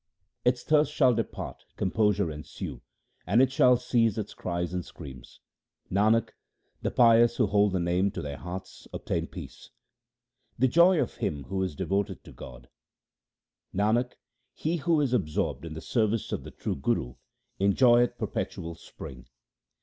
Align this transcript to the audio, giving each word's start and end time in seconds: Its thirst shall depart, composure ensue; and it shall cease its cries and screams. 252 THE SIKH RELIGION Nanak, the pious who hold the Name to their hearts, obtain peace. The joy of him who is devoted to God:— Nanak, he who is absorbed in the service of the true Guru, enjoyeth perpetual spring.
Its 0.43 0.63
thirst 0.63 0.91
shall 0.91 1.13
depart, 1.13 1.63
composure 1.77 2.31
ensue; 2.31 2.81
and 3.27 3.39
it 3.39 3.51
shall 3.51 3.77
cease 3.77 4.17
its 4.17 4.33
cries 4.33 4.73
and 4.73 4.83
screams. 4.83 5.41
252 5.89 6.31
THE 6.81 6.89
SIKH 6.89 6.97
RELIGION 6.97 6.97
Nanak, 6.97 6.97
the 6.97 6.97
pious 7.29 7.37
who 7.37 7.45
hold 7.45 7.71
the 7.73 7.79
Name 7.79 8.09
to 8.09 8.21
their 8.23 8.37
hearts, 8.37 8.87
obtain 8.91 9.27
peace. 9.27 9.69
The 10.57 10.67
joy 10.67 10.99
of 10.99 11.17
him 11.17 11.43
who 11.43 11.61
is 11.61 11.75
devoted 11.75 12.23
to 12.23 12.31
God:— 12.31 12.67
Nanak, 13.75 14.13
he 14.55 14.77
who 14.77 14.99
is 15.01 15.13
absorbed 15.13 15.65
in 15.65 15.75
the 15.75 15.81
service 15.81 16.31
of 16.31 16.45
the 16.45 16.49
true 16.49 16.75
Guru, 16.75 17.13
enjoyeth 17.59 18.17
perpetual 18.17 18.73
spring. 18.73 19.27